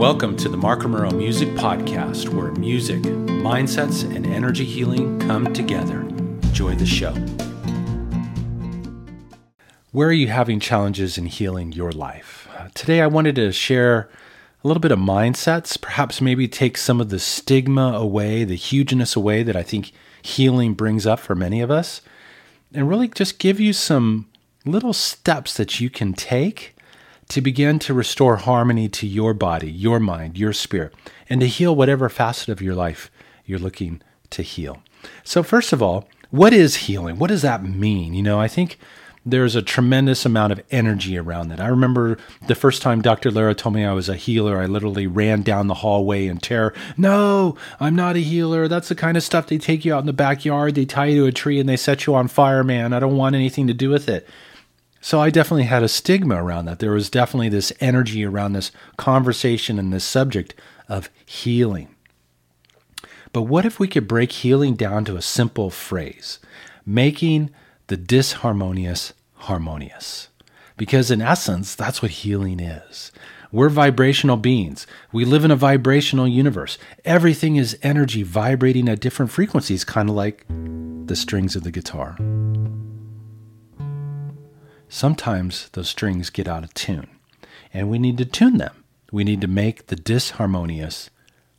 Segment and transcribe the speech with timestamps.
[0.00, 6.00] Welcome to the Mark Romero Music Podcast, where music, mindsets, and energy healing come together.
[6.00, 7.12] Enjoy the show.
[9.92, 12.48] Where are you having challenges in healing your life?
[12.72, 14.08] Today, I wanted to share
[14.64, 19.16] a little bit of mindsets, perhaps maybe take some of the stigma away, the hugeness
[19.16, 19.92] away that I think
[20.22, 22.00] healing brings up for many of us,
[22.72, 24.30] and really just give you some
[24.64, 26.74] little steps that you can take
[27.30, 30.94] to begin to restore harmony to your body, your mind, your spirit,
[31.28, 33.10] and to heal whatever facet of your life
[33.46, 34.82] you're looking to heal.
[35.24, 37.18] So, first of all, what is healing?
[37.18, 38.14] What does that mean?
[38.14, 38.78] You know, I think
[39.24, 41.60] there's a tremendous amount of energy around that.
[41.60, 43.30] I remember the first time Dr.
[43.30, 46.74] Lara told me I was a healer, I literally ran down the hallway in terror.
[46.96, 48.66] No, I'm not a healer.
[48.66, 51.22] That's the kind of stuff they take you out in the backyard, they tie you
[51.22, 52.92] to a tree, and they set you on fire, man.
[52.92, 54.26] I don't want anything to do with it.
[55.00, 56.78] So I definitely had a stigma around that.
[56.78, 60.54] There was definitely this energy around this conversation and this subject
[60.88, 61.94] of healing.
[63.32, 66.38] But what if we could break healing down to a simple phrase,
[66.84, 67.50] making
[67.86, 70.28] the disharmonious harmonious?
[70.76, 73.12] Because in essence, that's what healing is.
[73.52, 74.86] We're vibrational beings.
[75.12, 76.78] We live in a vibrational universe.
[77.04, 82.16] Everything is energy vibrating at different frequencies, kind of like the strings of the guitar
[84.90, 87.08] sometimes those strings get out of tune
[87.72, 88.84] and we need to tune them.
[89.12, 91.08] We need to make the disharmonious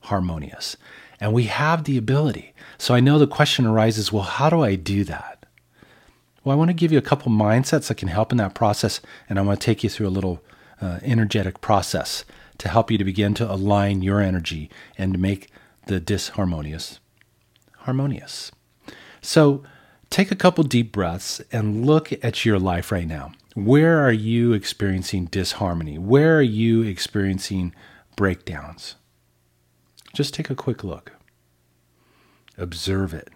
[0.00, 0.76] harmonious.
[1.20, 2.54] And we have the ability.
[2.78, 5.44] So I know the question arises well, how do I do that?
[6.44, 9.00] Well, I want to give you a couple mindsets that can help in that process.
[9.28, 10.42] And I want to take you through a little
[10.80, 12.24] uh, energetic process
[12.58, 15.50] to help you to begin to align your energy and to make
[15.86, 16.98] the disharmonious
[17.80, 18.50] harmonious.
[19.22, 19.62] So,
[20.16, 23.32] take a couple deep breaths and look at your life right now.
[23.54, 25.98] Where are you experiencing disharmony?
[25.98, 27.74] Where are you experiencing
[28.16, 28.94] breakdowns?
[30.14, 31.12] Just take a quick look.
[32.56, 33.28] Observe it.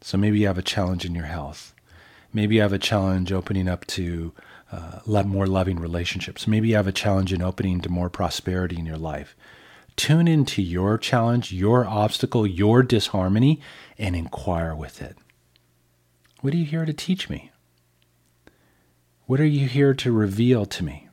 [0.00, 1.74] So maybe you have a challenge in your health.
[2.32, 4.32] Maybe you have a challenge opening up to
[4.70, 6.46] uh, more loving relationships.
[6.46, 9.34] Maybe you have a challenge in opening to more prosperity in your life.
[9.96, 13.60] Tune into your challenge, your obstacle, your disharmony,
[13.98, 15.16] and inquire with it.
[16.46, 17.50] What are you here to teach me?
[19.26, 21.08] What are you here to reveal to me?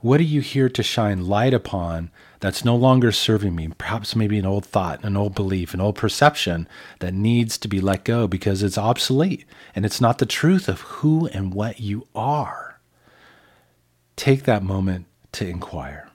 [0.00, 3.68] What are you here to shine light upon that's no longer serving me?
[3.76, 6.66] Perhaps maybe an old thought, an old belief, an old perception
[7.00, 10.80] that needs to be let go because it's obsolete and it's not the truth of
[10.80, 12.80] who and what you are.
[14.16, 16.08] Take that moment to inquire.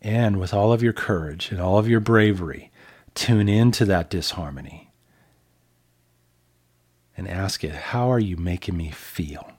[0.00, 2.70] And with all of your courage and all of your bravery,
[3.16, 4.87] tune into that disharmony
[7.18, 9.50] and ask it, How are you making me feel?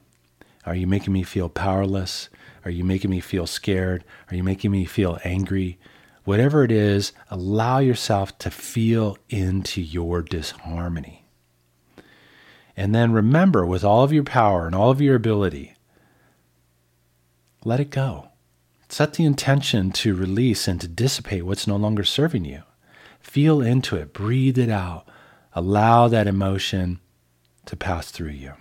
[0.65, 2.29] Are you making me feel powerless?
[2.63, 4.05] Are you making me feel scared?
[4.31, 5.77] Are you making me feel angry?
[6.23, 11.25] Whatever it is, allow yourself to feel into your disharmony.
[12.77, 15.75] And then remember, with all of your power and all of your ability,
[17.65, 18.29] let it go.
[18.87, 22.63] Set the intention to release and to dissipate what's no longer serving you.
[23.19, 25.05] Feel into it, breathe it out,
[25.53, 27.01] allow that emotion
[27.69, 28.53] to pass through you.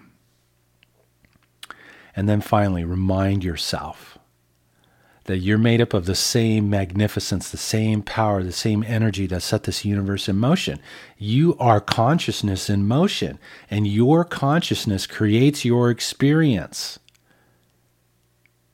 [2.14, 4.19] And then finally, remind yourself
[5.24, 9.42] that you're made up of the same magnificence, the same power, the same energy that
[9.42, 10.78] set this universe in motion.
[11.16, 13.38] You are consciousness in motion,
[13.70, 16.98] and your consciousness creates your experience.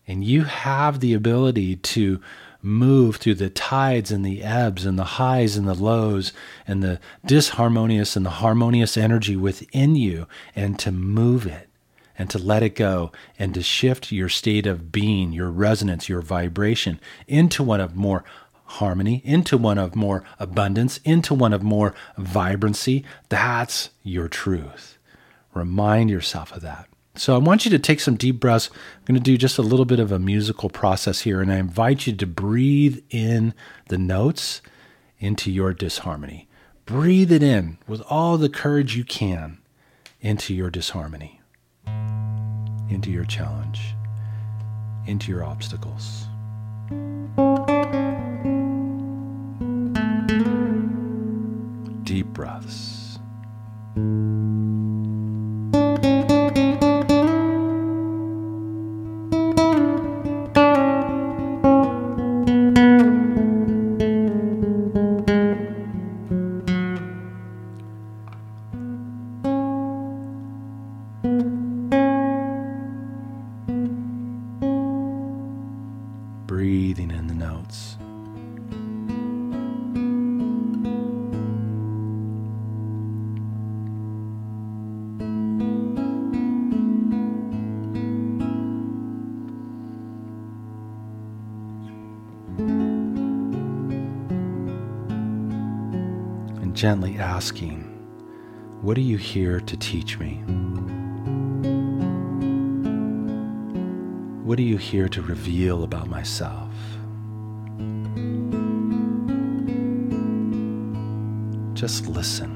[0.07, 2.21] And you have the ability to
[2.65, 6.33] move through the tides and the ebbs and the highs and the lows
[6.67, 10.27] and the disharmonious and the harmonious energy within you
[10.57, 11.69] and to move it
[12.17, 16.23] and to let it go and to shift your state of being, your resonance, your
[16.23, 18.25] vibration into one of more
[18.65, 23.05] harmony, into one of more abundance, into one of more vibrancy.
[23.29, 24.97] That's your truth.
[25.53, 26.89] Remind yourself of that.
[27.17, 28.71] So I want you to take some deep breaths.
[28.73, 31.57] I'm going to do just a little bit of a musical process here, and I
[31.57, 33.55] invite you to breathe in
[33.89, 34.61] the notes
[35.21, 36.49] into your disharmony.
[36.87, 39.59] Breathe it in with all the courage you can
[40.21, 41.41] into your disharmony,
[42.91, 43.95] into your challenge,
[45.07, 46.27] into your obstacles.
[52.05, 53.19] Deep breaths.
[96.75, 97.83] Gently asking,
[98.83, 100.43] What are you here to teach me?
[104.43, 106.73] What are you here to reveal about myself?
[111.75, 112.51] Just listen.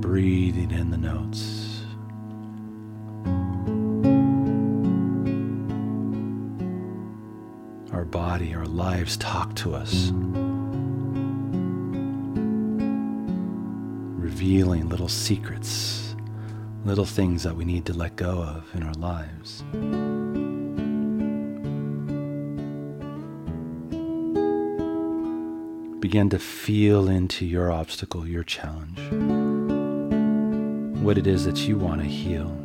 [0.00, 1.53] Breathing in the notes.
[8.04, 10.10] Our body, our lives talk to us.
[14.18, 16.14] revealing little secrets,
[16.84, 19.62] little things that we need to let go of in our lives.
[26.00, 29.00] Begin to feel into your obstacle, your challenge,
[31.02, 32.63] what it is that you want to heal.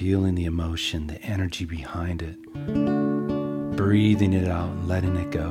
[0.00, 2.40] Feeling the emotion, the energy behind it,
[3.76, 5.50] breathing it out and letting it go.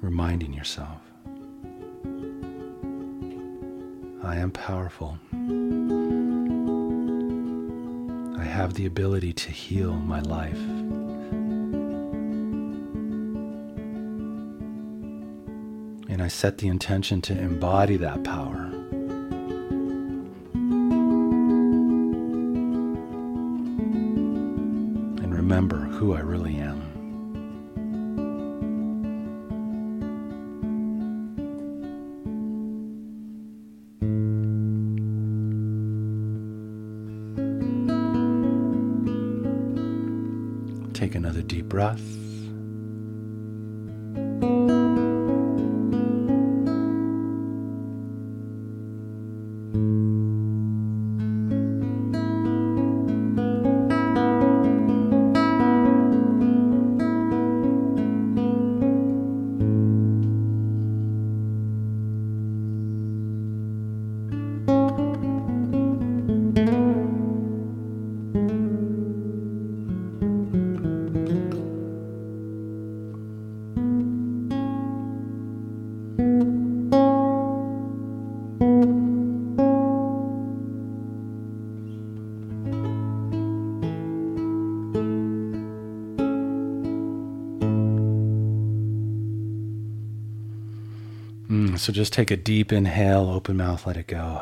[0.00, 1.00] reminding yourself
[4.22, 5.18] I am powerful.
[8.38, 11.03] I have the ability to heal my life.
[16.24, 18.70] I set the intention to embody that power.
[25.20, 26.80] And remember who I really am.
[40.94, 42.23] Take another deep breath.
[91.84, 94.40] So just take a deep inhale, open mouth, let it go.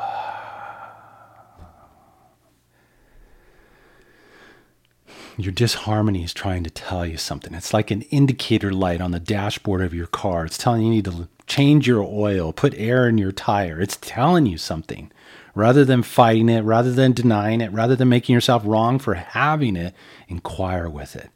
[5.36, 7.52] Your disharmony is trying to tell you something.
[7.52, 10.44] It's like an indicator light on the dashboard of your car.
[10.44, 13.80] It's telling you you need to change your oil, put air in your tire.
[13.80, 15.10] It's telling you something.
[15.56, 19.74] Rather than fighting it, rather than denying it, rather than making yourself wrong for having
[19.74, 19.94] it,
[20.28, 21.30] inquire with it.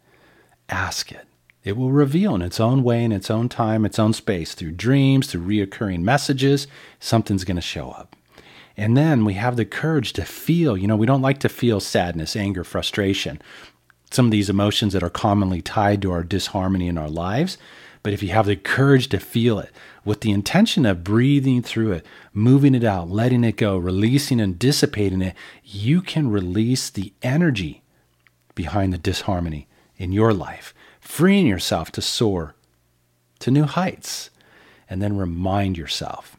[0.69, 1.27] Ask it.
[1.67, 4.71] It will reveal in its own way, in its own time, its own space, through
[4.71, 6.69] dreams, through reoccurring messages.
[7.01, 8.15] Something's going to show up.
[8.77, 10.77] And then we have the courage to feel.
[10.77, 13.43] You know, we don't like to feel sadness, anger, frustration,
[14.13, 17.59] some of these emotions that are commonly tied to our disharmony in our lives.
[18.05, 19.73] But if you have the courage to feel it
[20.05, 24.57] with the intention of breathing through it, moving it out, letting it go, releasing and
[24.57, 27.83] dissipating it, you can release the energy
[28.55, 30.73] behind the disharmony in your life
[31.07, 32.55] freeing yourself to soar
[33.39, 34.31] to new heights.
[34.89, 36.37] And then remind yourself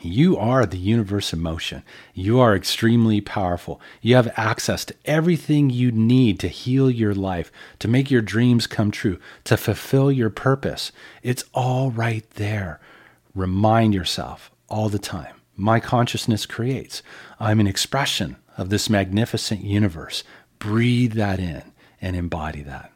[0.00, 1.84] you are the universe in motion.
[2.12, 3.80] You are extremely powerful.
[4.00, 8.66] You have access to everything you need to heal your life, to make your dreams
[8.66, 10.90] come true, to fulfill your purpose.
[11.22, 12.80] It's all right there.
[13.34, 15.36] Remind yourself all the time.
[15.54, 17.02] My consciousness creates.
[17.38, 20.24] I'm an expression of this magnificent universe.
[20.58, 21.62] Breathe that in
[22.00, 22.91] and embody that.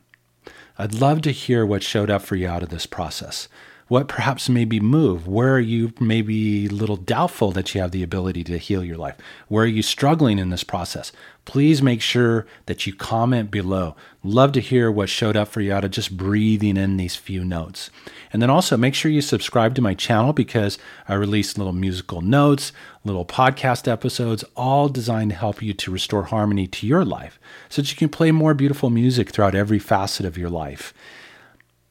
[0.78, 3.49] I'd love to hear what showed up for you out of this process.
[3.88, 5.28] What perhaps maybe move?
[5.28, 9.16] Where you maybe a little doubtful that you have the ability to heal your life?
[9.47, 11.12] Where are you struggling in this process?
[11.45, 13.95] Please make sure that you comment below.
[14.25, 17.45] Love to hear what showed up for you out of just breathing in these few
[17.45, 17.90] notes.
[18.33, 20.78] And then also make sure you subscribe to my channel because
[21.09, 22.73] I release little musical notes,
[23.05, 27.38] little podcast episodes, all designed to help you to restore harmony to your life
[27.69, 30.93] so that you can play more beautiful music throughout every facet of your life.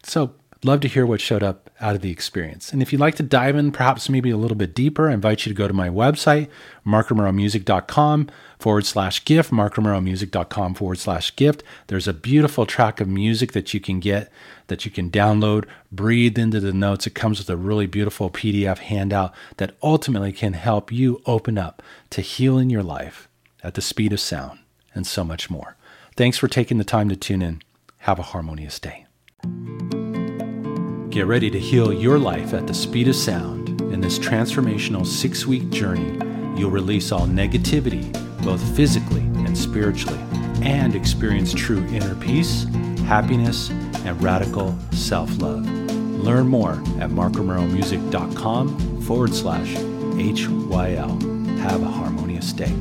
[0.03, 0.33] So
[0.65, 2.73] love to hear what showed up out of the experience.
[2.73, 5.45] And if you'd like to dive in perhaps maybe a little bit deeper, I invite
[5.45, 6.49] you to go to my website,
[6.85, 8.29] markromeromusic.com
[8.59, 11.63] forward slash gift, markromeromusic.com forward slash gift.
[11.87, 14.31] There's a beautiful track of music that you can get,
[14.67, 17.05] that you can download, breathe into the notes.
[17.05, 21.83] It comes with a really beautiful PDF handout that ultimately can help you open up
[22.09, 23.29] to healing your life
[23.63, 24.59] at the speed of sound
[24.93, 25.75] and so much more.
[26.15, 27.61] Thanks for taking the time to tune in.
[27.99, 29.04] Have a harmonious day.
[31.15, 33.79] Get ready to heal your life at the speed of sound.
[33.79, 36.19] In this transformational six week journey,
[36.59, 38.11] you'll release all negativity,
[38.43, 40.19] both physically and spiritually,
[40.61, 42.65] and experience true inner peace,
[43.05, 43.69] happiness,
[44.03, 45.65] and radical self love.
[45.65, 51.59] Learn more at markromeromusic.com forward slash HYL.
[51.59, 52.75] Have a harmonious day.